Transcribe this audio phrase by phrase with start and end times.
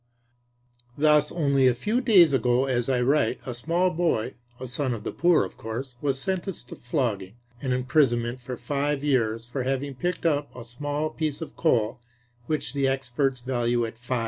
[0.97, 5.03] Thus only a few days ago as I write a small boy (a son of
[5.03, 9.93] the poor, of course) was sentenced to flogging and imprisonment for five years for having
[9.93, 12.01] picked up a small piece of coal
[12.47, 14.19] which the experts value at 5d.